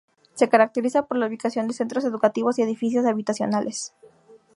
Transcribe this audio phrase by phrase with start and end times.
[0.33, 3.93] Se caracteriza por la ubicación de Centros Educativos y Edificios habitacionales.